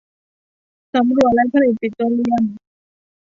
[0.93, 2.43] สำรวจและผลิตปิโตรเลียม